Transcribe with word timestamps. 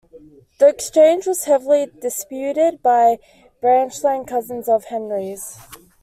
The 0.57 0.67
exchange 0.67 1.27
was 1.27 1.43
heavily 1.43 1.85
disputed 1.85 2.81
by 2.81 3.19
branch 3.61 4.03
line 4.03 4.25
cousins 4.25 4.67
of 4.67 4.85
Henry's. 4.85 5.59